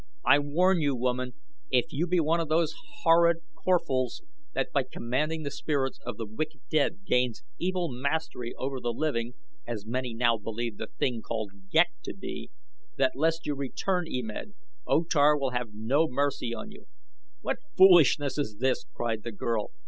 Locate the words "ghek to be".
11.69-12.49